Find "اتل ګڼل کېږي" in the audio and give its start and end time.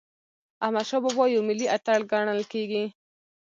1.75-2.83